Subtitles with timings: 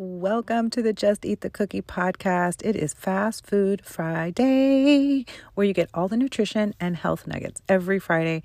[0.00, 2.64] Welcome to the Just Eat the Cookie podcast.
[2.64, 7.98] It is Fast Food Friday, where you get all the nutrition and health nuggets every
[7.98, 8.44] Friday.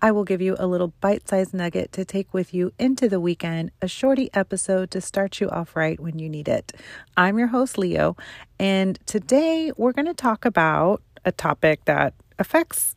[0.00, 3.18] I will give you a little bite sized nugget to take with you into the
[3.18, 6.70] weekend, a shorty episode to start you off right when you need it.
[7.16, 8.16] I'm your host, Leo,
[8.60, 12.94] and today we're going to talk about a topic that affects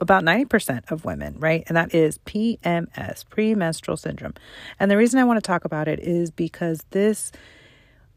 [0.00, 1.62] about 90% of women, right?
[1.66, 4.34] And that is PMS, premenstrual syndrome.
[4.78, 7.32] And the reason I want to talk about it is because this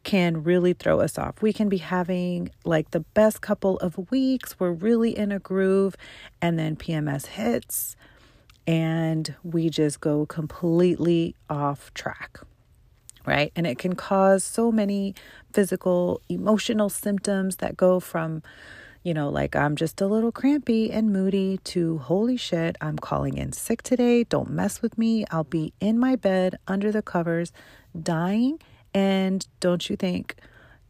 [0.02, 1.40] can really throw us off.
[1.42, 5.96] We can be having like the best couple of weeks, we're really in a groove,
[6.40, 7.96] and then PMS hits
[8.66, 12.40] and we just go completely off track.
[13.26, 13.52] Right.
[13.56, 15.14] And it can cause so many
[15.52, 18.42] physical, emotional symptoms that go from
[19.04, 23.36] you know, like I'm just a little crampy and moody to holy shit, I'm calling
[23.36, 24.24] in sick today.
[24.24, 25.26] Don't mess with me.
[25.30, 27.52] I'll be in my bed under the covers
[28.02, 28.58] dying.
[28.94, 30.36] And don't you think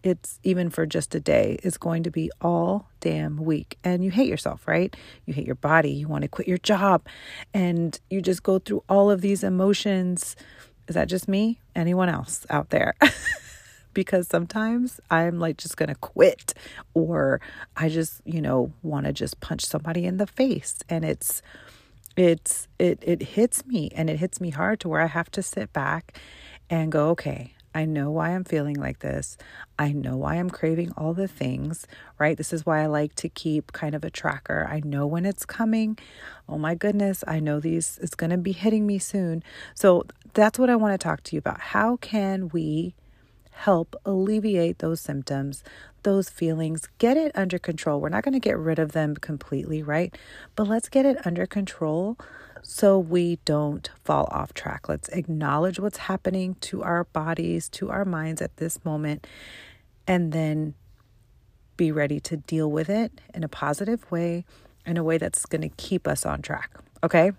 [0.05, 3.79] it's even for just a day, it's going to be all damn week.
[3.83, 4.95] And you hate yourself, right?
[5.27, 5.91] You hate your body.
[5.91, 7.07] You want to quit your job.
[7.53, 10.37] And you just go through all of these emotions.
[10.87, 11.59] Is that just me?
[11.75, 12.95] Anyone else out there?
[13.95, 16.55] because sometimes I'm like just going to quit
[16.93, 17.41] or
[17.77, 21.43] I just, you know, want to just punch somebody in the face and it's
[22.17, 25.43] it's it it hits me and it hits me hard to where I have to
[25.43, 26.19] sit back
[26.71, 29.37] and go, okay, I know why I'm feeling like this.
[29.79, 32.37] I know why I'm craving all the things, right?
[32.37, 34.69] This is why I like to keep kind of a tracker.
[34.71, 35.99] I know when it's coming.
[36.49, 39.43] Oh my goodness, I know these it's going to be hitting me soon.
[39.75, 41.61] So that's what I want to talk to you about.
[41.61, 42.95] How can we
[43.55, 45.63] help alleviate those symptoms,
[46.03, 48.01] those feelings, get it under control.
[48.01, 50.17] We're not going to get rid of them completely, right?
[50.57, 52.19] But let's get it under control
[52.63, 54.89] so we don't fall off track.
[54.89, 59.27] Let's acknowledge what's happening to our bodies, to our minds at this moment,
[60.07, 60.75] and then
[61.77, 64.45] be ready to deal with it in a positive way,
[64.85, 66.71] in a way that's going to keep us on track.
[67.03, 67.33] Okay?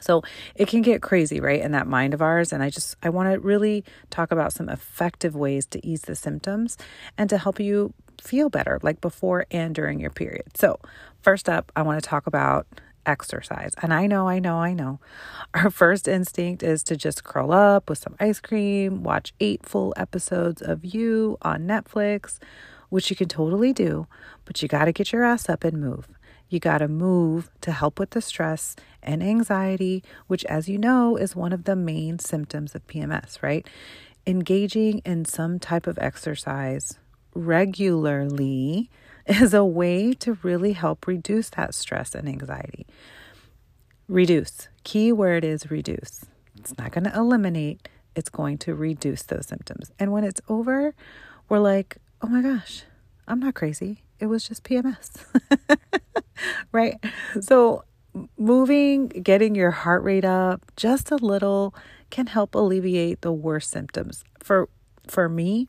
[0.00, 0.22] So
[0.54, 2.52] it can get crazy, right, in that mind of ours.
[2.52, 6.14] And I just, I want to really talk about some effective ways to ease the
[6.14, 6.76] symptoms
[7.16, 10.56] and to help you feel better, like before and during your period.
[10.56, 10.78] So,
[11.22, 12.66] first up, I want to talk about
[13.06, 13.72] exercise.
[13.82, 15.00] And I know, I know, I know.
[15.54, 19.92] Our first instinct is to just curl up with some ice cream, watch eight full
[19.96, 22.38] episodes of You on Netflix,
[22.88, 24.06] which you can totally do,
[24.44, 26.08] but you got to get your ass up and move.
[26.48, 31.16] You got to move to help with the stress and anxiety, which, as you know,
[31.16, 33.66] is one of the main symptoms of PMS, right?
[34.26, 36.98] Engaging in some type of exercise
[37.34, 38.90] regularly
[39.26, 42.86] is a way to really help reduce that stress and anxiety.
[44.08, 44.68] Reduce.
[44.84, 46.26] Key word is reduce.
[46.58, 49.90] It's not going to eliminate, it's going to reduce those symptoms.
[49.98, 50.94] And when it's over,
[51.48, 52.84] we're like, oh my gosh,
[53.26, 54.03] I'm not crazy.
[54.24, 55.22] It was just PMS.
[56.72, 56.98] right?
[57.42, 57.84] So,
[58.38, 61.74] moving, getting your heart rate up just a little
[62.08, 64.24] can help alleviate the worst symptoms.
[64.42, 64.70] For
[65.06, 65.68] for me,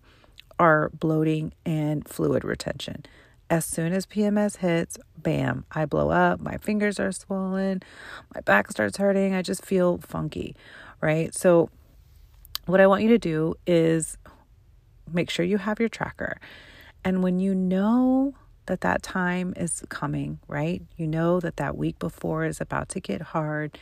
[0.57, 3.03] are bloating and fluid retention.
[3.49, 7.83] As soon as PMS hits, bam, I blow up, my fingers are swollen,
[8.33, 10.55] my back starts hurting, I just feel funky,
[11.01, 11.35] right?
[11.35, 11.69] So
[12.67, 14.17] what I want you to do is
[15.11, 16.39] make sure you have your tracker.
[17.05, 18.33] And when you know
[18.67, 20.81] that that time is coming, right?
[20.97, 23.77] You know that that week before is about to get hard.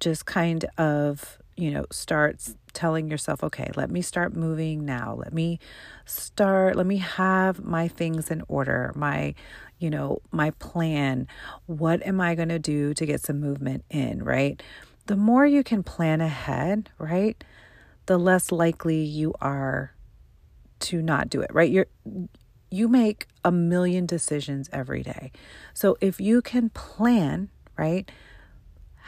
[0.00, 5.14] Just kind of, you know, starts telling yourself, okay, let me start moving now.
[5.14, 5.58] Let me
[6.04, 9.34] start, let me have my things in order, my,
[9.78, 11.26] you know, my plan.
[11.66, 14.62] What am I going to do to get some movement in, right?
[15.06, 17.42] The more you can plan ahead, right?
[18.06, 19.92] The less likely you are
[20.80, 21.70] to not do it, right?
[21.70, 21.86] You're
[22.76, 25.32] you make a million decisions every day.
[25.72, 28.10] So if you can plan, right?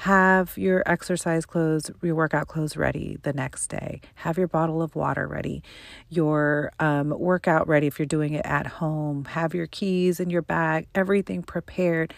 [0.02, 4.00] Have your exercise clothes, your workout clothes ready the next day.
[4.14, 5.62] Have your bottle of water ready,
[6.08, 9.24] your um, workout ready if you're doing it at home.
[9.24, 12.14] Have your keys in your bag, everything prepared.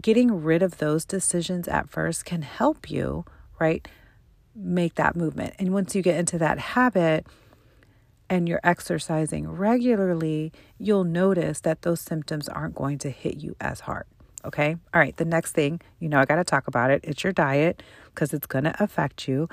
[0.00, 3.24] Getting rid of those decisions at first can help you,
[3.60, 3.86] right?
[4.52, 5.54] Make that movement.
[5.60, 7.24] And once you get into that habit,
[8.32, 13.80] and you're exercising regularly, you'll notice that those symptoms aren't going to hit you as
[13.80, 14.06] hard.
[14.42, 14.74] Okay.
[14.94, 15.14] All right.
[15.14, 17.02] The next thing, you know, I got to talk about it.
[17.04, 19.50] It's your diet because it's going to affect you.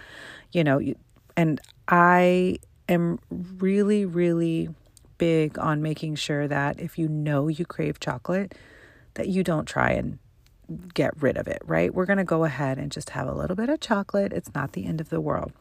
[0.53, 0.81] You know,
[1.35, 1.59] and
[1.89, 4.69] I am really, really
[5.17, 8.55] big on making sure that if you know you crave chocolate,
[9.15, 10.19] that you don't try and
[10.93, 11.93] get rid of it, right?
[11.93, 14.31] We're going to go ahead and just have a little bit of chocolate.
[14.31, 15.51] It's not the end of the world,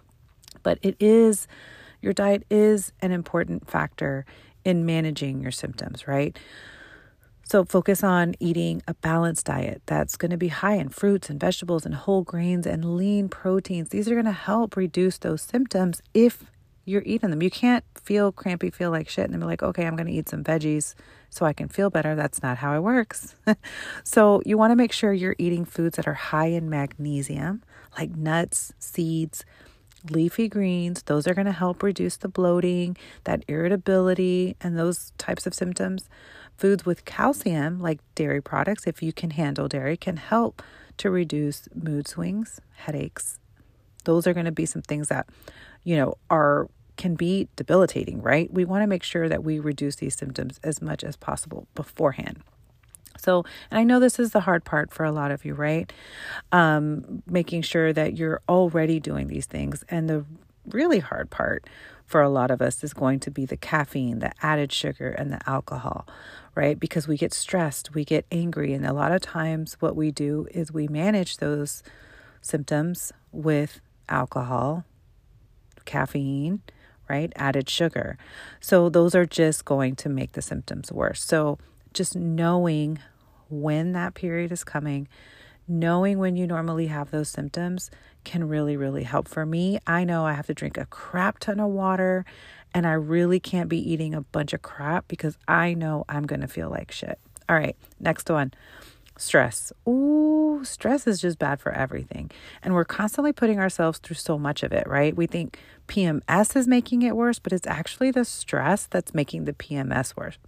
[0.62, 1.48] but it is
[2.00, 4.24] your diet is an important factor
[4.64, 6.36] in managing your symptoms, right?
[7.44, 11.40] So focus on eating a balanced diet that's going to be high in fruits and
[11.40, 13.88] vegetables and whole grains and lean proteins.
[13.88, 16.44] These are going to help reduce those symptoms if
[16.84, 17.42] you're eating them.
[17.42, 20.12] You can't feel crampy, feel like shit, and then be like, okay, I'm going to
[20.12, 20.94] eat some veggies
[21.30, 22.14] so I can feel better.
[22.14, 23.34] That's not how it works.
[24.04, 27.62] so you want to make sure you're eating foods that are high in magnesium,
[27.96, 29.46] like nuts, seeds,
[30.10, 31.02] leafy greens.
[31.02, 36.08] Those are going to help reduce the bloating, that irritability, and those types of symptoms.
[36.56, 40.62] Foods with calcium, like dairy products, if you can handle dairy, can help
[40.98, 43.38] to reduce mood swings, headaches.
[44.04, 45.28] Those are going to be some things that,
[45.84, 48.52] you know, are can be debilitating, right?
[48.52, 52.42] We want to make sure that we reduce these symptoms as much as possible beforehand.
[53.18, 55.92] So, and I know this is the hard part for a lot of you, right?
[56.52, 59.84] Um, making sure that you're already doing these things.
[59.88, 60.24] And the
[60.66, 61.66] really hard part
[62.04, 65.30] for a lot of us is going to be the caffeine, the added sugar, and
[65.30, 66.06] the alcohol,
[66.54, 66.80] right?
[66.80, 68.72] Because we get stressed, we get angry.
[68.72, 71.82] And a lot of times, what we do is we manage those
[72.40, 74.84] symptoms with alcohol,
[75.84, 76.62] caffeine,
[77.08, 77.32] right?
[77.36, 78.16] Added sugar.
[78.60, 81.22] So those are just going to make the symptoms worse.
[81.22, 81.58] So
[81.92, 82.98] just knowing
[83.48, 85.08] when that period is coming,
[85.66, 87.90] knowing when you normally have those symptoms
[88.24, 89.28] can really, really help.
[89.28, 92.24] For me, I know I have to drink a crap ton of water
[92.74, 96.42] and I really can't be eating a bunch of crap because I know I'm going
[96.42, 97.18] to feel like shit.
[97.48, 98.52] All right, next one
[99.20, 99.72] stress.
[99.86, 102.30] Ooh, stress is just bad for everything.
[102.62, 105.16] And we're constantly putting ourselves through so much of it, right?
[105.16, 105.58] We think
[105.88, 110.38] PMS is making it worse, but it's actually the stress that's making the PMS worse,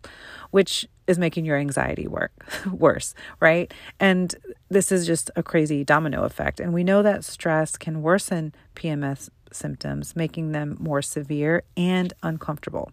[0.51, 2.33] which is making your anxiety work
[2.73, 3.73] worse, right?
[3.99, 4.35] And
[4.69, 6.61] this is just a crazy domino effect.
[6.61, 12.93] And we know that stress can worsen PMS symptoms, making them more severe and uncomfortable.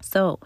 [0.00, 0.38] So,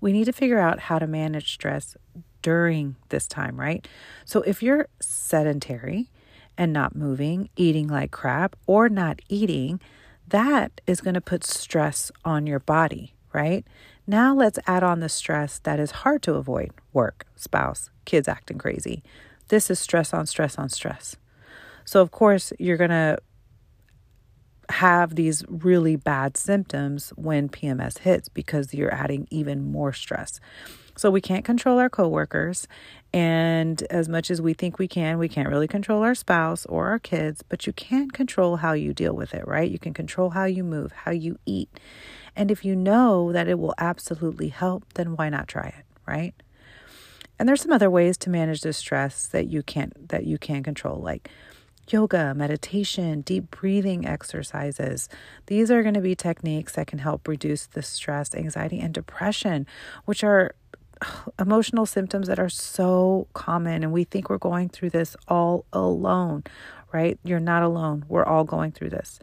[0.00, 1.96] we need to figure out how to manage stress
[2.42, 3.88] during this time, right?
[4.26, 6.10] So if you're sedentary
[6.58, 9.80] and not moving, eating like crap, or not eating,
[10.28, 13.64] that is going to put stress on your body, right?
[14.06, 18.58] Now let's add on the stress that is hard to avoid work, spouse, kids acting
[18.58, 19.02] crazy.
[19.48, 21.16] This is stress on stress on stress.
[21.86, 23.18] So, of course, you're going to
[24.70, 30.40] have these really bad symptoms when PMS hits because you're adding even more stress.
[30.96, 32.68] So we can't control our coworkers.
[33.12, 36.88] And as much as we think we can, we can't really control our spouse or
[36.88, 39.70] our kids, but you can control how you deal with it, right?
[39.70, 41.68] You can control how you move, how you eat.
[42.36, 46.34] And if you know that it will absolutely help, then why not try it, right?
[47.38, 50.62] And there's some other ways to manage the stress that you can't that you can
[50.62, 51.28] control like
[51.90, 55.08] yoga, meditation, deep breathing exercises.
[55.46, 59.66] These are going to be techniques that can help reduce the stress, anxiety, and depression,
[60.04, 60.54] which are
[61.38, 66.44] emotional symptoms that are so common and we think we're going through this all alone,
[66.92, 67.18] right?
[67.24, 68.04] You're not alone.
[68.08, 69.18] We're all going through this.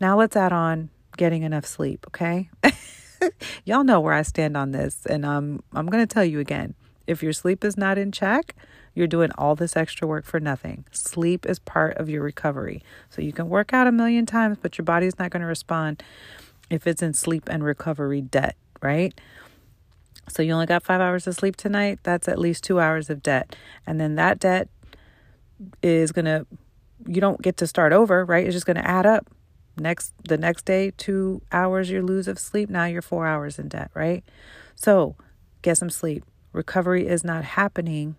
[0.00, 2.50] Now let's add on getting enough sleep, okay?
[3.64, 6.74] Y'all know where I stand on this and um I'm going to tell you again.
[7.06, 8.54] If your sleep is not in check,
[8.94, 10.84] you're doing all this extra work for nothing.
[10.92, 12.82] Sleep is part of your recovery.
[13.10, 16.02] So you can work out a million times, but your body's not going to respond
[16.70, 19.18] if it's in sleep and recovery debt, right?
[20.32, 22.00] So you only got five hours of sleep tonight.
[22.02, 23.54] That's at least two hours of debt.
[23.86, 24.68] And then that debt
[25.82, 26.46] is going to,
[27.06, 28.46] you don't get to start over, right?
[28.46, 29.26] It's just going to add up.
[29.78, 32.70] Next, the next day, two hours you lose of sleep.
[32.70, 34.24] Now you're four hours in debt, right?
[34.74, 35.16] So
[35.62, 36.24] get some sleep.
[36.52, 38.16] Recovery is not happening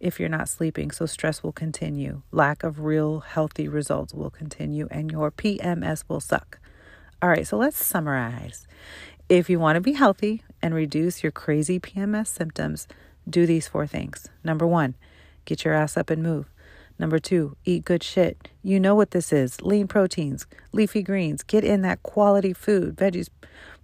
[0.00, 0.90] if you're not sleeping.
[0.90, 2.22] So stress will continue.
[2.30, 6.58] Lack of real healthy results will continue and your PMS will suck.
[7.22, 8.66] All right, so let's summarize.
[9.28, 12.88] If you want to be healthy and reduce your crazy PMS symptoms,
[13.28, 14.30] do these four things.
[14.42, 14.94] Number one,
[15.44, 16.46] get your ass up and move.
[16.98, 18.48] Number two, eat good shit.
[18.62, 21.42] You know what this is lean proteins, leafy greens.
[21.42, 23.28] Get in that quality food, veggies,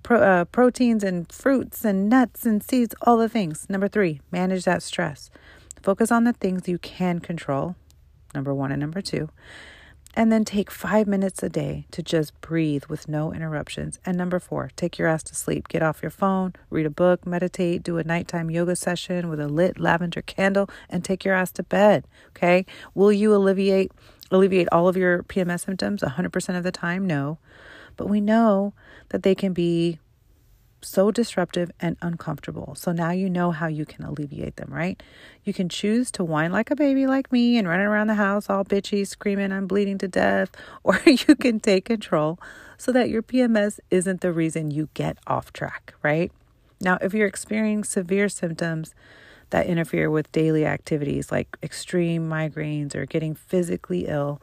[0.02, 3.66] pro, uh, proteins, and fruits, and nuts, and seeds, all the things.
[3.68, 5.28] Number three, manage that stress.
[5.82, 7.76] Focus on the things you can control.
[8.34, 9.28] Number one and number two.
[10.14, 14.00] And then take five minutes a day to just breathe with no interruptions.
[14.04, 15.68] And number four, take your ass to sleep.
[15.68, 19.46] Get off your phone, read a book, meditate, do a nighttime yoga session with a
[19.48, 22.06] lit lavender candle, and take your ass to bed.
[22.30, 22.66] Okay?
[22.94, 23.92] Will you alleviate
[24.32, 27.06] alleviate all of your PMS symptoms 100% of the time?
[27.06, 27.38] No.
[27.96, 28.74] But we know
[29.10, 29.98] that they can be
[30.82, 32.75] so disruptive and uncomfortable.
[32.75, 35.02] So now you know how you can alleviate them, right?
[35.44, 38.49] You can choose to whine like a baby like me and run around the house
[38.49, 40.50] all bitchy, screaming, I'm bleeding to death,
[40.84, 42.38] or you can take control
[42.78, 46.32] so that your PMS isn't the reason you get off track, right?
[46.80, 48.94] Now, if you're experiencing severe symptoms
[49.50, 54.40] that interfere with daily activities like extreme migraines or getting physically ill,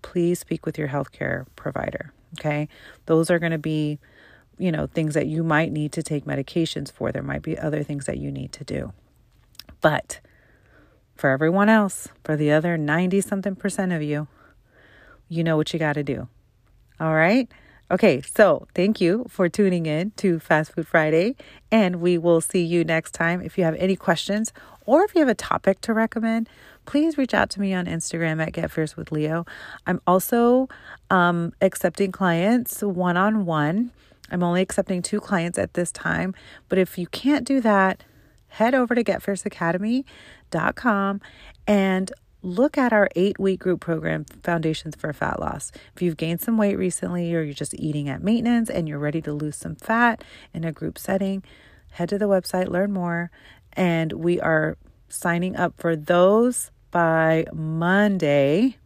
[0.00, 2.68] please speak with your healthcare provider, okay?
[3.06, 3.98] Those are going to be
[4.58, 7.12] you know, things that you might need to take medications for.
[7.12, 8.92] There might be other things that you need to do.
[9.80, 10.20] But
[11.16, 14.28] for everyone else, for the other 90 something percent of you,
[15.28, 16.28] you know what you got to do.
[17.00, 17.48] All right?
[17.90, 21.36] Okay, so thank you for tuning in to Fast Food Friday,
[21.70, 23.42] and we will see you next time.
[23.42, 24.52] If you have any questions
[24.86, 26.48] or if you have a topic to recommend,
[26.86, 29.44] please reach out to me on Instagram at Get Fierce with Leo.
[29.86, 30.68] I'm also
[31.10, 33.90] um, accepting clients one on one.
[34.30, 36.34] I'm only accepting two clients at this time,
[36.68, 38.02] but if you can't do that,
[38.48, 41.20] head over to getfierceacademy.com
[41.66, 42.12] and
[42.42, 45.72] look at our eight week group program, Foundations for Fat Loss.
[45.94, 49.20] If you've gained some weight recently or you're just eating at maintenance and you're ready
[49.22, 51.42] to lose some fat in a group setting,
[51.92, 53.30] head to the website, learn more.
[53.72, 54.76] And we are
[55.08, 58.76] signing up for those by Monday.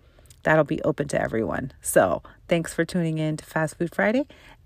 [0.45, 1.73] That'll be open to everyone.
[1.83, 4.27] So thanks for tuning in to Fast Food Friday